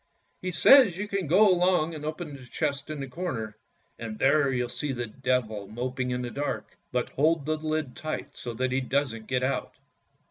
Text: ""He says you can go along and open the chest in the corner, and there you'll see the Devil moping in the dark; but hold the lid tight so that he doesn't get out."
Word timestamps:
""He 0.41 0.49
says 0.51 0.97
you 0.97 1.07
can 1.07 1.27
go 1.27 1.47
along 1.47 1.93
and 1.93 2.03
open 2.03 2.35
the 2.35 2.43
chest 2.47 2.89
in 2.89 2.99
the 2.99 3.07
corner, 3.07 3.55
and 3.99 4.17
there 4.17 4.51
you'll 4.51 4.67
see 4.67 4.91
the 4.91 5.05
Devil 5.05 5.67
moping 5.67 6.09
in 6.09 6.23
the 6.23 6.31
dark; 6.31 6.75
but 6.91 7.09
hold 7.09 7.45
the 7.45 7.57
lid 7.57 7.95
tight 7.95 8.35
so 8.35 8.55
that 8.55 8.71
he 8.71 8.81
doesn't 8.81 9.27
get 9.27 9.43
out." 9.43 9.75